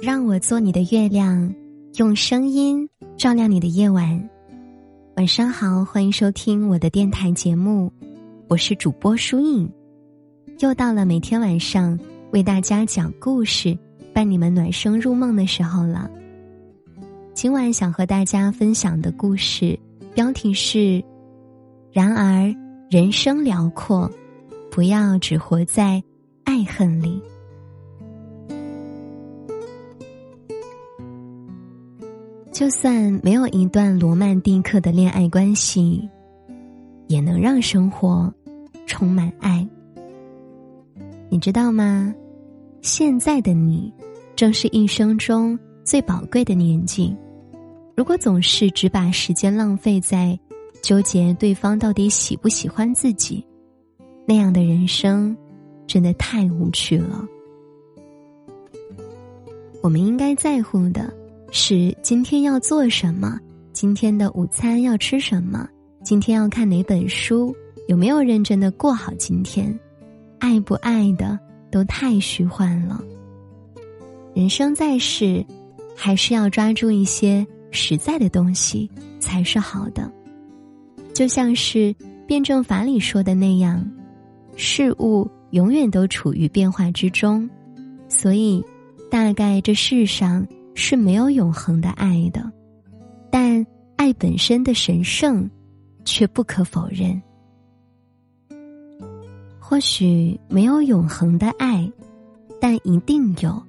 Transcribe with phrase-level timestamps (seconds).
[0.00, 1.52] 让我做你的月亮，
[1.96, 4.30] 用声音照亮你的夜晚。
[5.16, 7.92] 晚上好，欢迎收听我的电台节目，
[8.46, 9.68] 我是主播舒影。
[10.60, 11.98] 又到了每天晚上
[12.30, 13.76] 为大家讲故事、
[14.14, 16.08] 伴你们暖声入梦的时候了。
[17.34, 19.76] 今晚想和大家分享的故事
[20.14, 21.02] 标题是：
[21.90, 22.54] 然而
[22.88, 24.08] 人生辽阔，
[24.70, 26.00] 不要只活在
[26.44, 27.20] 爱恨里。
[32.58, 36.10] 就算没有一段罗曼蒂克的恋爱关系，
[37.06, 38.34] 也能让生活
[38.84, 39.64] 充满爱。
[41.28, 42.12] 你知道吗？
[42.82, 43.94] 现在的你，
[44.34, 47.16] 正是一生中最宝贵的年纪。
[47.96, 50.36] 如果总是只把时间浪费在
[50.82, 53.46] 纠结对方到底喜不喜欢自己，
[54.26, 55.36] 那样的人生
[55.86, 57.24] 真的太无趣了。
[59.80, 61.14] 我们应该在乎的。
[61.50, 63.38] 是今天要做什么？
[63.72, 65.66] 今天的午餐要吃什么？
[66.04, 67.54] 今天要看哪本书？
[67.86, 69.78] 有没有认真的过好今天？
[70.38, 71.38] 爱不爱的
[71.70, 73.02] 都太虚幻了。
[74.34, 75.44] 人生在世，
[75.96, 80.12] 还是要抓住一些实在的东西才是好的。
[81.14, 81.94] 就像是
[82.26, 83.90] 辩证法里说的那样，
[84.54, 87.48] 事物永远都处于变化之中，
[88.06, 88.62] 所以
[89.10, 90.46] 大概这世上。
[90.80, 92.52] 是没有永恒的爱的，
[93.32, 95.50] 但爱本身的神圣，
[96.04, 97.20] 却不可否认。
[99.58, 101.90] 或许没有永恒的爱，
[102.60, 103.60] 但一定有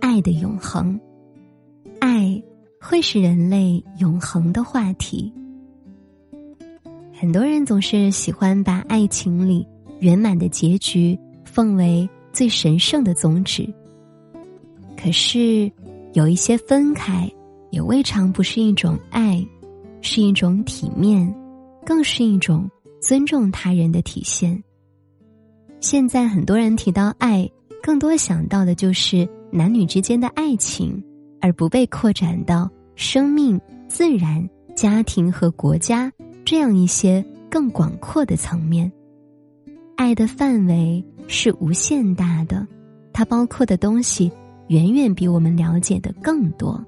[0.00, 0.98] 爱的永恒。
[2.00, 2.42] 爱
[2.80, 5.30] 会是人类永恒的话题。
[7.12, 9.66] 很多人总是喜欢把爱情里
[10.00, 13.68] 圆满的结局奉为最神圣的宗旨，
[14.96, 15.70] 可是。
[16.14, 17.28] 有一些分开，
[17.70, 19.44] 也未尝不是一种爱，
[20.00, 21.34] 是一种体面，
[21.84, 22.70] 更是一种
[23.02, 24.62] 尊重他人的体现。
[25.80, 27.50] 现在很多人提到爱，
[27.82, 31.02] 更多想到的就是男女之间的爱情，
[31.40, 36.12] 而不被扩展到生命、自然、家庭和国家
[36.44, 38.90] 这样一些更广阔的层面。
[39.96, 42.64] 爱的范围是无限大的，
[43.12, 44.30] 它包括的东西。
[44.68, 46.82] 远远比我们了解的更多。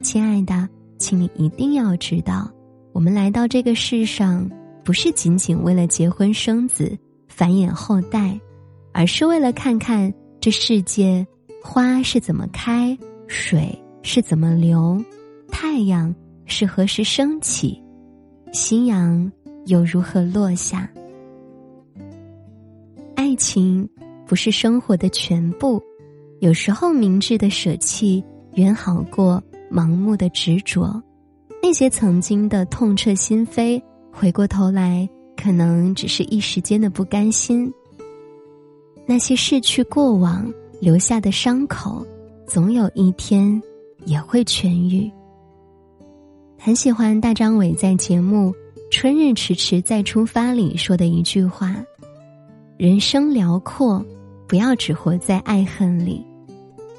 [0.00, 0.68] 亲爱的，
[0.98, 2.50] 请你一定要知道，
[2.92, 4.50] 我们来到这个世上，
[4.84, 6.96] 不是仅仅为了结婚生子、
[7.26, 8.38] 繁衍后代，
[8.92, 11.26] 而是为了看看这世界
[11.62, 15.02] 花是怎么开，水是怎么流，
[15.50, 17.82] 太阳是何时升起，
[18.52, 19.32] 夕阳
[19.64, 20.90] 又如何落下。
[23.14, 23.88] 爱情
[24.26, 25.82] 不是生活的全部。
[26.44, 28.22] 有时候，明智的舍弃
[28.52, 31.02] 远好过盲目的执着。
[31.62, 33.82] 那些曾经的痛彻心扉，
[34.12, 37.72] 回过头来可能只是一时间的不甘心。
[39.06, 40.46] 那些逝去过往
[40.82, 42.06] 留下的伤口，
[42.46, 43.58] 总有一天
[44.04, 45.10] 也会痊愈。
[46.58, 48.50] 很喜欢大张伟在节目
[48.90, 51.74] 《春日迟迟再出发》里说的一句话
[52.76, 54.04] ：“人生辽阔，
[54.46, 56.22] 不要只活在爱恨里。”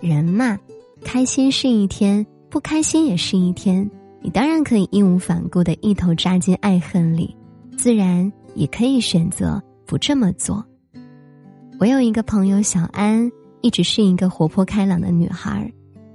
[0.00, 0.58] 人嘛，
[1.04, 3.88] 开心是一天，不开心也是一天。
[4.22, 7.34] 你当然可以义无反顾的一头扎进爱恨里，
[7.76, 10.64] 自然也可以选择不这么做。
[11.78, 13.30] 我有一个朋友小安，
[13.62, 15.72] 一直是一个活泼开朗的女孩，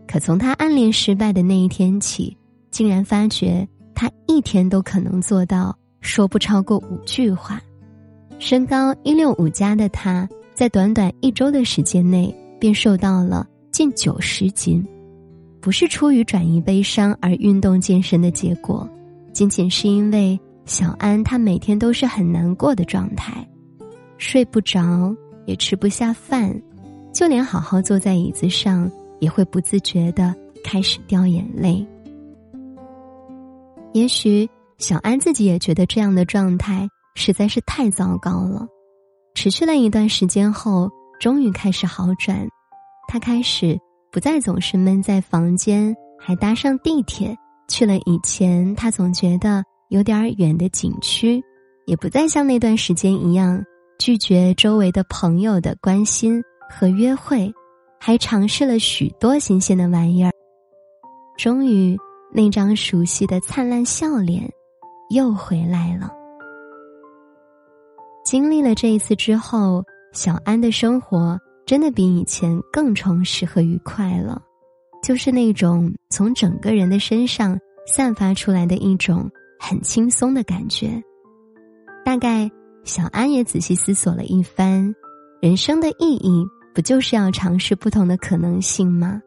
[0.07, 2.35] 可从她暗恋失败的那一天起，
[2.69, 7.59] 竟然发觉她一天都可能做到说不超过五句话。
[8.37, 13.47] 身高一六五加的她，在短短一周的时间内便瘦到了。
[13.75, 14.81] 近九十斤，
[15.59, 18.89] 不是出于转移悲伤而运动健身的结果，
[19.33, 23.45] 仅仅是因为小安他每天都是很难过的状态，
[24.17, 25.13] 睡不着，
[25.45, 26.57] 也吃不下饭，
[27.11, 30.33] 就连好好坐在椅子上也会不自觉的
[30.63, 31.85] 开始掉眼泪。
[33.91, 38.65] 也许小安自己也觉得这样的状态实在是太糟糕了，
[39.33, 40.89] 持续了一段时间后，
[41.19, 42.47] 终于开始好转。
[43.07, 43.79] 他开始
[44.11, 47.35] 不再总是闷在房间，还搭上地铁
[47.67, 51.41] 去了以前他总觉得有点远的景区，
[51.85, 53.63] 也不再像那段时间一样
[53.99, 57.53] 拒绝周围的朋友的关心和约会，
[57.99, 60.31] 还尝试了许多新鲜的玩意儿。
[61.37, 61.97] 终于，
[62.33, 64.49] 那张熟悉的灿烂笑脸
[65.09, 66.11] 又回来了。
[68.25, 71.39] 经历了这一次之后，小安的生活。
[71.65, 74.41] 真的比以前更充实和愉快了，
[75.01, 79.29] 就是那种从整个人的身上散发出来的一种
[79.59, 81.01] 很轻松的感觉。
[82.03, 82.49] 大概
[82.83, 84.93] 小安也仔细思索了一番，
[85.41, 89.19] 人生的意义不就是要尝试不同的可能性吗？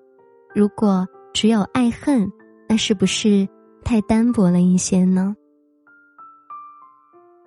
[0.54, 2.30] 如果只有爱恨，
[2.68, 3.48] 那是不是
[3.84, 5.34] 太单薄了一些呢？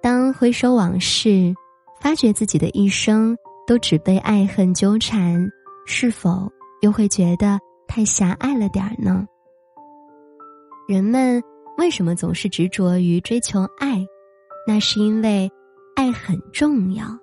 [0.01, 1.53] 当回首往事，
[2.01, 3.37] 发觉自己的一生
[3.71, 5.49] 都只被爱恨纠缠，
[5.85, 6.51] 是否
[6.81, 7.57] 又会觉得
[7.87, 9.25] 太狭隘了点儿呢？
[10.89, 11.41] 人们
[11.77, 14.05] 为什么总是执着于追求爱？
[14.67, 15.49] 那是因为
[15.95, 17.17] 爱很重要。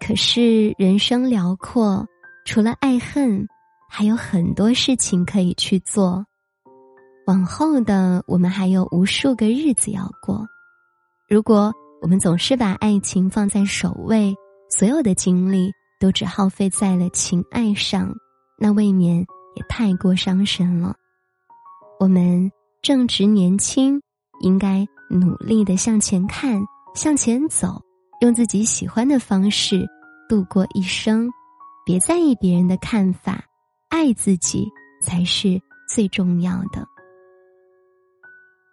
[0.00, 2.06] 可是人生辽阔，
[2.46, 3.46] 除了爱恨，
[3.90, 6.24] 还有很多事情可以去做。
[7.26, 10.46] 往后的我们还有无数个日子要过。
[11.28, 11.70] 如果
[12.00, 14.34] 我们总是把爱情放在首位，
[14.76, 18.12] 所有的精力都只耗费在了情爱上，
[18.58, 19.18] 那未免
[19.54, 20.96] 也太过伤神了。
[22.00, 22.50] 我们
[22.82, 24.02] 正值年轻，
[24.40, 26.60] 应该努力的向前看，
[26.96, 27.80] 向前走，
[28.20, 29.86] 用自己喜欢的方式
[30.28, 31.30] 度过一生，
[31.86, 33.44] 别在意别人的看法，
[33.90, 34.68] 爱自己
[35.00, 36.84] 才是最重要的。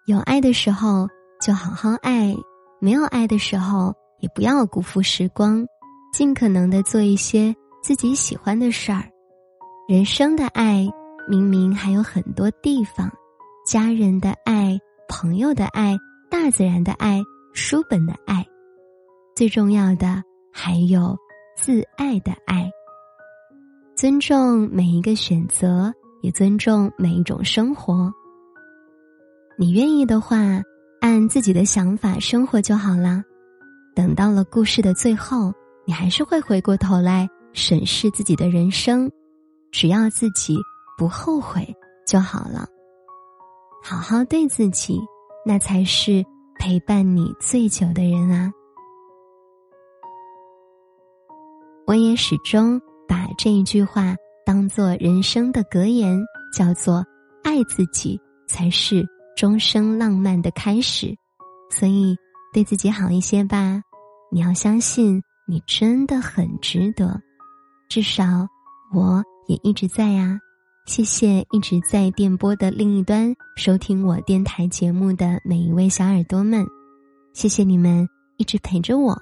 [0.08, 1.08] 有爱的时候。
[1.44, 2.36] 就好好爱，
[2.80, 5.66] 没有爱的时候也不要辜负时光，
[6.12, 9.04] 尽可能的做一些自己喜欢的事儿。
[9.88, 10.88] 人生的爱，
[11.28, 13.12] 明明还有很多地方，
[13.66, 15.98] 家人的爱、朋友的爱、
[16.30, 17.22] 大自然的爱、
[17.54, 18.46] 书本的爱，
[19.36, 21.18] 最重要的还有
[21.56, 22.70] 自爱的爱。
[23.96, 28.14] 尊重每一个选择，也尊重每一种生活。
[29.58, 30.62] 你愿意的话。
[31.02, 33.24] 按自己的想法生活就好了。
[33.96, 35.52] 等到了故事的最后，
[35.86, 39.12] 你还是会回过头来审视自己的人生，
[39.72, 40.58] 只要自己
[40.98, 41.68] 不后悔
[42.08, 42.68] 就好了。
[43.84, 45.00] 好好对自己，
[45.46, 46.24] 那才是
[46.60, 48.52] 陪伴你最久的人啊！
[51.88, 56.22] 我也始终把这一句话当做人生的格言，
[56.56, 57.04] 叫做
[57.44, 59.06] “爱自己才是”。
[59.34, 61.18] 终生浪漫的开始，
[61.72, 62.16] 所以
[62.54, 63.82] 对自己好一些吧。
[64.30, 67.22] 你要相信，你真的很值得。
[67.90, 68.48] 至少
[68.94, 70.40] 我也一直在呀。
[70.88, 76.66] 谢谢一直在电波的另一端收听我电台节目的每一位小耳朵们，
[77.34, 78.08] 谢谢你们
[78.38, 79.18] 一直陪着我。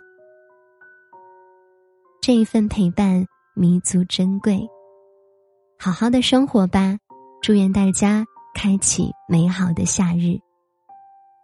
[2.21, 3.25] 这一份陪伴
[3.55, 4.65] 弥足珍贵。
[5.77, 6.97] 好好的生活吧，
[7.41, 8.25] 祝愿大家。
[8.55, 10.37] 开启美好的夏日。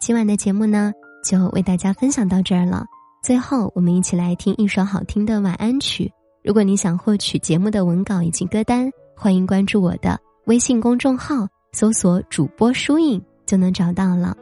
[0.01, 0.91] 今晚的节目呢，
[1.23, 2.85] 就为大家分享到这儿了。
[3.25, 6.13] 最后，我们一起来听一首好听的晚安曲。
[6.43, 8.87] 如果你想获取节目的文稿以及歌单，
[9.17, 14.37] 欢迎关注我的微信公众号，搜索“主播疏影”就能找到了。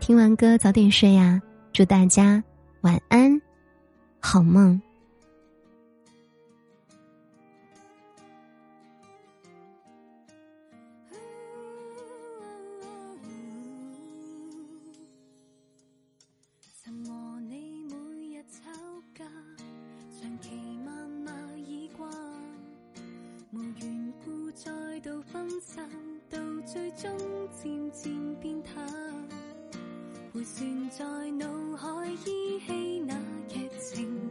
[0.00, 1.42] 听完歌早点睡呀，
[1.74, 2.42] 祝大家
[2.80, 3.38] 晚安，
[4.18, 4.80] 好梦。
[25.02, 25.84] 到分散，
[26.30, 27.10] 到最终
[27.50, 28.86] 渐渐变淡，
[30.32, 33.14] 回旋在脑海依稀那
[33.48, 34.30] 剧情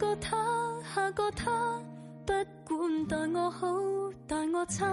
[0.00, 0.34] 个他，
[0.94, 1.50] 下个他，
[2.24, 2.32] 不
[2.64, 3.68] 管待我好，
[4.26, 4.86] 待我差，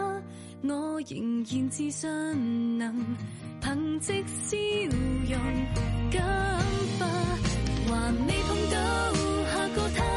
[0.63, 2.93] 我仍然自信能
[3.61, 4.57] 凭藉笑
[5.29, 5.39] 容
[6.11, 6.21] 感
[6.99, 7.07] 化，
[7.87, 8.77] 还未碰到
[9.45, 10.16] 下个他。